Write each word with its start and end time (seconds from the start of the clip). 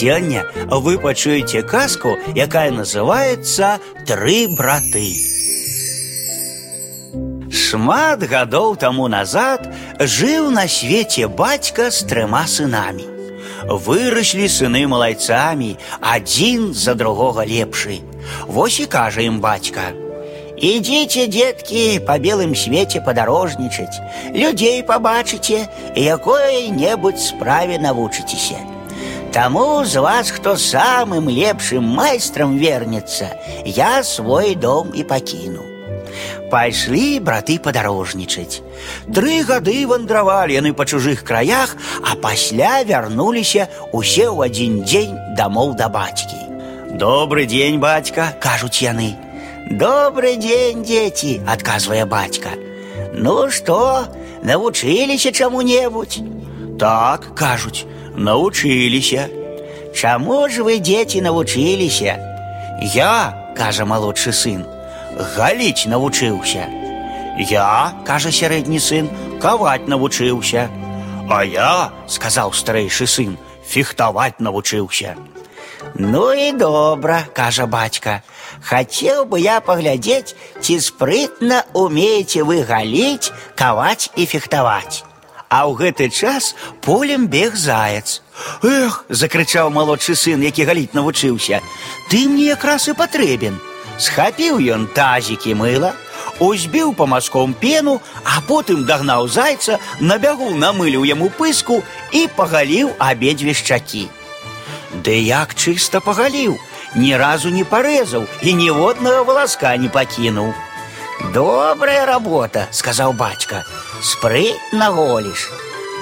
Сёння 0.00 0.45
вы 0.69 0.97
пачуеце 0.97 1.63
казку, 1.63 2.15
якая 2.33 2.71
называется 2.71 3.79
тры 4.07 4.47
браты. 4.47 5.11
Шмат 7.51 8.23
гадоў 8.23 8.77
таму 8.77 9.09
назад 9.11 9.67
жыў 9.99 10.49
на 10.49 10.63
свеце 10.71 11.27
бацька 11.27 11.91
з 11.91 12.07
трыма 12.07 12.47
сынамі. 12.47 13.03
Выраслі 13.67 14.47
сыны 14.47 14.87
малайцамі, 14.87 15.75
адзін 15.99 16.73
за 16.73 16.95
другога 16.95 17.43
лепшы. 17.43 17.99
Вось 18.47 18.79
і 18.79 18.87
кажа 18.87 19.27
ім 19.27 19.43
бацька: 19.43 19.91
Ідзіце, 20.55 21.27
деткі, 21.27 21.99
па 22.07 22.15
белым 22.17 22.55
свеце 22.55 23.03
падарожнічаць, 23.03 23.99
людзей 24.31 24.83
пабачыце 24.87 25.67
і 25.95 26.01
якое-небудзь 26.15 27.35
справе 27.35 27.75
навучыцеся. 27.77 28.69
Таму 29.32 29.84
з 29.84 30.00
вас, 30.00 30.30
хто 30.30 30.56
самым 30.56 31.28
лепшым 31.28 31.84
майстрам 31.84 32.56
вернецца, 32.56 33.36
я 33.64 34.02
свой 34.02 34.54
дом 34.54 34.92
і 34.94 35.04
пакіну. 35.04 35.60
Пайшлі 36.50 37.20
браты 37.20 37.58
падарожнічаць. 37.60 38.62
Тры 39.12 39.42
гады 39.44 39.84
вандравалі 39.90 40.56
яны 40.56 40.72
па 40.72 40.86
чужых 40.86 41.24
краях, 41.26 41.76
а 42.00 42.16
пасля 42.16 42.80
вярнуліся 42.86 43.68
усе 43.92 44.30
ў 44.30 44.48
адзін 44.48 44.82
дзень 44.86 45.16
дамоў 45.36 45.74
да 45.76 45.90
бацькі. 45.92 46.38
Добры 46.96 47.44
дзень, 47.44 47.76
бацька, 47.82 48.32
кажуць 48.40 48.80
яны. 48.80 49.16
Добрый 49.68 50.36
день, 50.36 50.84
дети, 50.84 51.42
отказывая 51.46 52.06
батька. 52.06 52.50
Ну 53.12 53.50
что, 53.50 54.06
навучиліся 54.42 55.32
чаму-небудзь? 55.32 56.22
Так, 56.80 57.34
кажуць, 57.34 57.84
навучиліся. 58.14 59.28
Чаму 59.94 60.48
ж 60.48 60.62
вы, 60.62 60.78
дети, 60.78 61.22
навучиліся? 61.22 62.18
Я, 62.82 63.52
кажа 63.56 63.84
малодшы 63.88 64.32
сын, 64.32 64.64
галіць 65.36 65.88
навучыўся. 65.88 66.68
Я, 67.40 67.92
кажа 68.04 68.28
сярэдні 68.28 68.80
сын, 68.80 69.08
каваць 69.40 69.88
навучыўся. 69.88 70.68
А 71.28 71.44
я, 71.44 71.90
сказаў 72.08 72.52
старэйшы 72.52 73.06
сын, 73.06 73.38
фехтаваць 73.64 74.36
навучыўся. 74.38 75.16
Ну 75.94 76.32
і 76.32 76.52
добра, 76.52 77.24
кажа 77.32 77.66
бацька. 77.66 78.22
Хацеў 78.60 79.24
бы 79.24 79.40
я 79.40 79.60
паглядзець, 79.60 80.36
ці 80.60 80.80
спрытна 80.80 81.64
умееце 81.72 82.44
вы 82.44 82.62
галіць, 82.68 83.32
каваць 83.56 84.10
і 84.16 84.26
фехтаваць. 84.26 85.04
А 85.50 85.70
ў 85.70 85.78
гэты 85.78 86.10
час 86.10 86.54
полем 86.82 87.28
бег 87.30 87.54
заяц. 87.54 88.22
Эх, 88.62 89.04
закрычаў 89.08 89.70
малодшы 89.70 90.18
сын, 90.18 90.42
які 90.42 90.66
галіць 90.66 90.94
навучыўся. 90.94 91.62
Ты 92.10 92.26
мне 92.26 92.50
якраз 92.50 92.88
і 92.88 92.98
патрэбен. 92.98 93.54
Схапіў 93.96 94.58
ён 94.58 94.90
тазікі 94.92 95.54
мыла, 95.54 95.94
узбіў 96.40 96.92
па 96.98 97.06
маском 97.06 97.54
пену, 97.54 98.00
а 98.24 98.42
потым 98.42 98.84
дагнаў 98.84 99.28
зайца, 99.28 99.78
на 100.00 100.18
бягу 100.18 100.50
намыліў 100.52 101.06
яму 101.06 101.30
пыску 101.30 101.80
і 102.12 102.26
пагаліў 102.36 102.92
абедзве 102.98 103.54
шчакі. 103.54 104.08
Ды 105.04 105.16
як 105.22 105.54
чыста 105.54 106.00
пагаліў, 106.00 106.58
ні 106.94 107.16
разу 107.16 107.48
не 107.54 107.64
парэзаў 107.64 108.26
і 108.42 108.54
ніводнага 108.54 109.22
валаска 109.22 109.76
не 109.76 109.88
пакінуў. 109.88 110.52
Добрая 111.32 112.04
работа, 112.06 112.68
сказаў 112.70 113.12
бацька, 113.12 113.64
спрытна 114.02 114.90
голіш. 114.90 115.50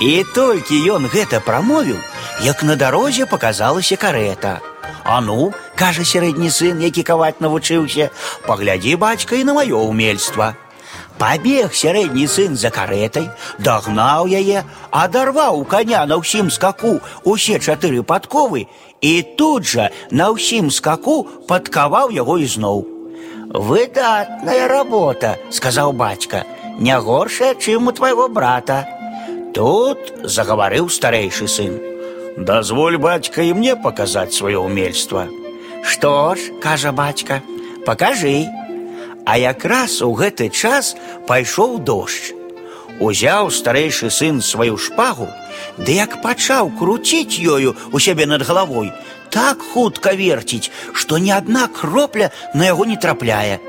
І 0.00 0.22
толькі 0.34 0.78
ён 0.94 1.10
гэта 1.10 1.40
прамовіў, 1.42 1.98
як 2.42 2.62
на 2.62 2.76
дарозе 2.76 3.26
показалася 3.26 3.96
карета. 3.96 4.60
А 5.04 5.20
ну, 5.20 5.52
кажа 5.74 6.04
сярэдні 6.04 6.50
сын, 6.50 6.80
які 6.84 7.02
каваць 7.02 7.40
навучыўся, 7.40 8.10
паглядзі 8.46 8.94
бацька 8.96 9.36
і 9.40 9.44
на 9.48 9.56
маё 9.58 9.82
ўмельства. 9.88 10.54
Пабег 11.18 11.74
сярэдні 11.74 12.28
сын 12.30 12.54
за 12.54 12.70
карэтай, 12.70 13.26
дагнаў 13.58 14.28
яе, 14.30 14.62
адарваў 14.94 15.64
каня 15.66 16.04
на 16.06 16.20
ўсім 16.20 16.46
скаку 16.54 17.00
усе 17.24 17.58
чатыры 17.58 18.04
падковы 18.06 18.68
і 19.00 19.12
тут 19.40 19.66
жа 19.66 19.90
на 20.10 20.30
ўсім 20.30 20.70
скаку 20.70 21.26
падкаваў 21.50 22.14
яго 22.14 22.38
ізноў. 22.38 22.86
Выдатная 23.48 24.68
работа, 24.68 25.38
сказаў 25.50 25.92
бацька, 25.96 26.44
не 26.78 26.98
горшая, 27.00 27.54
чым 27.54 27.88
у 27.88 27.92
твайго 27.92 28.28
брата. 28.28 28.86
Тут 29.54 30.12
загаварыў 30.22 30.88
старэйшы 30.88 31.48
сын. 31.48 31.80
Дазволь 32.36 32.98
бацька 32.98 33.42
і 33.42 33.52
мне 33.52 33.74
паказаць 33.74 34.36
сваё 34.36 34.62
ўмельства. 34.68 35.26
Што 35.82 36.34
ж, 36.34 36.52
кажа 36.62 36.92
бацька, 36.92 37.42
пакажы, 37.86 38.46
А 39.28 39.36
якраз 39.36 40.00
у 40.00 40.14
гэты 40.16 40.48
час 40.48 40.96
пайшоў 41.28 41.84
дождж. 41.84 42.32
Узяў 42.98 43.50
старэйшы 43.52 44.08
сын 44.08 44.40
сваю 44.40 44.78
шпагу, 44.80 45.28
ды 45.76 45.92
як 46.00 46.16
пачаў 46.22 46.72
круціць 46.78 47.36
ёю 47.36 47.76
у 47.92 48.00
сябе 48.00 48.24
над 48.24 48.40
галавой, 48.48 48.88
так 49.28 49.60
хутка 49.60 50.16
верціць, 50.16 50.72
што 50.96 51.20
ні 51.20 51.36
адна 51.36 51.68
кропля 51.68 52.30
на 52.54 52.72
яго 52.72 52.88
не 52.88 52.96
трапляе. 52.96 53.60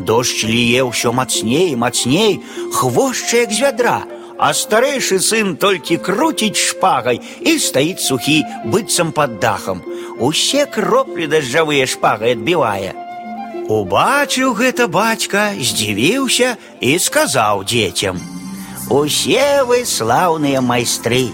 Дождж 0.00 0.44
ліе 0.48 0.82
ўсё 0.88 1.12
мацней, 1.12 1.76
мацней, 1.76 2.40
хвошча 2.72 3.44
як 3.44 3.52
з 3.52 3.60
вядра, 3.62 3.98
а 4.38 4.50
старэйшы 4.56 5.20
сын 5.22 5.54
толькі 5.56 6.00
круціць 6.02 6.58
шпагай 6.58 7.20
і 7.40 7.58
стаіць 7.58 8.02
сухі, 8.02 8.42
быццам 8.66 9.12
пад 9.12 9.38
дахам. 9.38 9.82
Усе 10.18 10.66
кроплі 10.66 11.26
дажджавыя 11.26 11.86
шпагай 11.86 12.34
адбівае. 12.34 12.92
Убачыў 13.68 14.54
гэта 14.58 14.88
бацька, 14.90 15.54
здзівіўся 15.54 16.56
і 16.80 16.98
сказаў 16.98 17.62
дзецям: « 17.64 18.90
Усе 18.90 19.62
вы 19.64 19.86
слаўныя 19.86 20.60
майстры. 20.60 21.30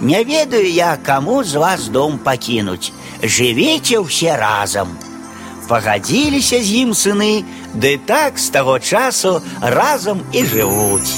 Не 0.00 0.24
ведаю 0.24 0.70
я, 0.70 0.96
каму 0.96 1.44
з 1.44 1.54
вас 1.54 1.88
дом 1.88 2.18
пакінуць. 2.18 2.92
Жывіце 3.22 3.98
ўсе 4.02 4.34
разам. 4.36 4.98
Пагадзіліся 5.68 6.62
з 6.64 6.82
ім 6.82 6.94
сыны, 6.96 7.44
ды 7.74 7.98
так 8.06 8.38
з 8.38 8.48
таго 8.48 8.78
часу 8.78 9.42
разам 9.60 10.24
і 10.32 10.44
жывуць. 10.44 11.12